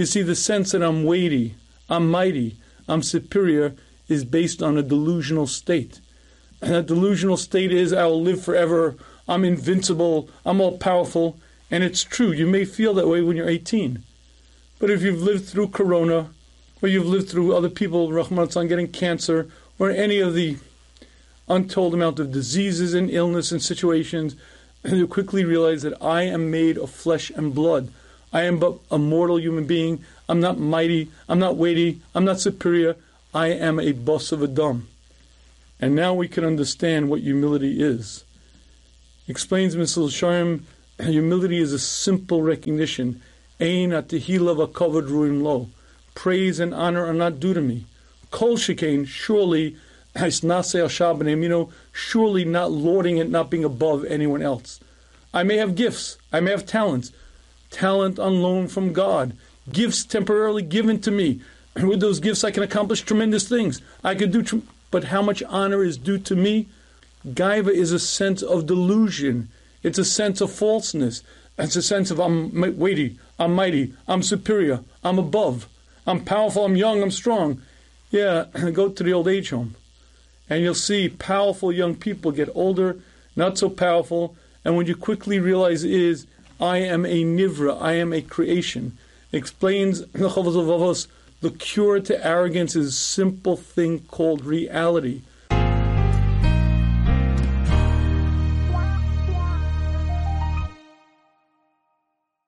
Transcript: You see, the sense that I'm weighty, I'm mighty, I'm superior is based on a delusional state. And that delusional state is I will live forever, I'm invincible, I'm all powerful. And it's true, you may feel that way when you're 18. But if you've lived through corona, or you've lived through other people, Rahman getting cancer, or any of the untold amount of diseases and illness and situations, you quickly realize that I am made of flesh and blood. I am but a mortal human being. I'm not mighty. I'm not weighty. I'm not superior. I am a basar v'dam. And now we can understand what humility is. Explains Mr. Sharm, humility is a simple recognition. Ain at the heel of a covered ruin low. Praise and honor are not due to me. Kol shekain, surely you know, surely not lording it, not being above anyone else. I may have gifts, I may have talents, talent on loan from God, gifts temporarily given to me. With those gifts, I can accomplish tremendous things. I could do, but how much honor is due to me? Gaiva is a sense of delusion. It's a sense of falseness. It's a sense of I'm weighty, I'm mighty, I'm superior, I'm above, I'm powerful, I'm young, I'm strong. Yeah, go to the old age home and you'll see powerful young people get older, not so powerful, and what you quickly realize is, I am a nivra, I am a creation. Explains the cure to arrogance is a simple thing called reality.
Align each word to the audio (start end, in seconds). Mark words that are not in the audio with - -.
You 0.00 0.06
see, 0.06 0.22
the 0.22 0.34
sense 0.34 0.72
that 0.72 0.82
I'm 0.82 1.04
weighty, 1.04 1.56
I'm 1.90 2.10
mighty, 2.10 2.56
I'm 2.88 3.02
superior 3.02 3.74
is 4.08 4.24
based 4.24 4.62
on 4.62 4.78
a 4.78 4.82
delusional 4.82 5.46
state. 5.46 6.00
And 6.62 6.72
that 6.72 6.86
delusional 6.86 7.36
state 7.36 7.70
is 7.70 7.92
I 7.92 8.06
will 8.06 8.22
live 8.22 8.42
forever, 8.42 8.96
I'm 9.28 9.44
invincible, 9.44 10.30
I'm 10.46 10.58
all 10.58 10.78
powerful. 10.78 11.36
And 11.70 11.84
it's 11.84 12.02
true, 12.02 12.32
you 12.32 12.46
may 12.46 12.64
feel 12.64 12.94
that 12.94 13.08
way 13.08 13.20
when 13.20 13.36
you're 13.36 13.46
18. 13.46 14.02
But 14.78 14.88
if 14.88 15.02
you've 15.02 15.20
lived 15.20 15.44
through 15.44 15.68
corona, 15.68 16.30
or 16.80 16.88
you've 16.88 17.04
lived 17.04 17.28
through 17.28 17.54
other 17.54 17.68
people, 17.68 18.10
Rahman 18.10 18.48
getting 18.68 18.88
cancer, 18.88 19.50
or 19.78 19.90
any 19.90 20.18
of 20.18 20.32
the 20.32 20.56
untold 21.46 21.92
amount 21.92 22.18
of 22.18 22.32
diseases 22.32 22.94
and 22.94 23.10
illness 23.10 23.52
and 23.52 23.62
situations, 23.62 24.34
you 24.82 25.06
quickly 25.06 25.44
realize 25.44 25.82
that 25.82 26.02
I 26.02 26.22
am 26.22 26.50
made 26.50 26.78
of 26.78 26.88
flesh 26.88 27.28
and 27.28 27.54
blood. 27.54 27.92
I 28.32 28.42
am 28.42 28.58
but 28.58 28.78
a 28.90 28.98
mortal 28.98 29.40
human 29.40 29.66
being. 29.66 30.04
I'm 30.28 30.40
not 30.40 30.58
mighty. 30.58 31.10
I'm 31.28 31.38
not 31.38 31.56
weighty. 31.56 32.00
I'm 32.14 32.24
not 32.24 32.40
superior. 32.40 32.96
I 33.34 33.48
am 33.48 33.78
a 33.78 33.92
basar 33.92 34.38
v'dam. 34.38 34.82
And 35.80 35.94
now 35.94 36.14
we 36.14 36.28
can 36.28 36.44
understand 36.44 37.08
what 37.08 37.20
humility 37.20 37.82
is. 37.82 38.24
Explains 39.26 39.76
Mr. 39.76 40.08
Sharm, 40.08 40.62
humility 41.04 41.58
is 41.58 41.72
a 41.72 41.78
simple 41.78 42.42
recognition. 42.42 43.22
Ain 43.60 43.92
at 43.92 44.08
the 44.08 44.18
heel 44.18 44.48
of 44.48 44.58
a 44.58 44.66
covered 44.66 45.06
ruin 45.06 45.42
low. 45.42 45.68
Praise 46.14 46.60
and 46.60 46.74
honor 46.74 47.06
are 47.06 47.14
not 47.14 47.40
due 47.40 47.54
to 47.54 47.60
me. 47.60 47.86
Kol 48.30 48.56
shekain, 48.56 49.06
surely 49.06 49.76
you 50.16 51.48
know, 51.48 51.70
surely 51.92 52.44
not 52.44 52.72
lording 52.72 53.18
it, 53.18 53.30
not 53.30 53.50
being 53.50 53.64
above 53.64 54.04
anyone 54.04 54.42
else. 54.42 54.80
I 55.32 55.44
may 55.44 55.56
have 55.58 55.76
gifts, 55.76 56.18
I 56.32 56.40
may 56.40 56.50
have 56.50 56.66
talents, 56.66 57.12
talent 57.70 58.18
on 58.18 58.42
loan 58.42 58.68
from 58.68 58.92
God, 58.92 59.36
gifts 59.70 60.04
temporarily 60.04 60.62
given 60.62 61.00
to 61.00 61.10
me. 61.10 61.40
With 61.76 62.00
those 62.00 62.20
gifts, 62.20 62.44
I 62.44 62.50
can 62.50 62.62
accomplish 62.62 63.02
tremendous 63.02 63.48
things. 63.48 63.80
I 64.02 64.14
could 64.14 64.32
do, 64.32 64.62
but 64.90 65.04
how 65.04 65.22
much 65.22 65.42
honor 65.44 65.82
is 65.82 65.96
due 65.96 66.18
to 66.18 66.36
me? 66.36 66.68
Gaiva 67.26 67.68
is 67.68 67.92
a 67.92 67.98
sense 67.98 68.42
of 68.42 68.66
delusion. 68.66 69.48
It's 69.82 69.98
a 69.98 70.04
sense 70.04 70.40
of 70.40 70.52
falseness. 70.52 71.22
It's 71.58 71.76
a 71.76 71.82
sense 71.82 72.10
of 72.10 72.18
I'm 72.18 72.78
weighty, 72.78 73.18
I'm 73.38 73.54
mighty, 73.54 73.94
I'm 74.08 74.22
superior, 74.22 74.80
I'm 75.04 75.18
above, 75.18 75.68
I'm 76.06 76.24
powerful, 76.24 76.64
I'm 76.64 76.76
young, 76.76 77.02
I'm 77.02 77.10
strong. 77.10 77.60
Yeah, 78.10 78.44
go 78.72 78.88
to 78.88 79.02
the 79.02 79.12
old 79.12 79.28
age 79.28 79.50
home 79.50 79.74
and 80.50 80.64
you'll 80.64 80.74
see 80.74 81.08
powerful 81.08 81.72
young 81.72 81.94
people 81.94 82.32
get 82.32 82.50
older, 82.54 82.96
not 83.36 83.56
so 83.56 83.70
powerful, 83.70 84.36
and 84.64 84.76
what 84.76 84.88
you 84.88 84.96
quickly 84.96 85.38
realize 85.38 85.84
is, 85.84 86.26
I 86.60 86.78
am 86.78 87.06
a 87.06 87.24
nivra, 87.24 87.80
I 87.80 87.94
am 87.94 88.12
a 88.12 88.20
creation. 88.20 88.98
Explains 89.32 90.02
the 91.40 91.50
cure 91.50 92.00
to 92.00 92.26
arrogance 92.26 92.76
is 92.76 92.88
a 92.88 92.92
simple 92.92 93.56
thing 93.56 94.00
called 94.00 94.44
reality. 94.44 95.22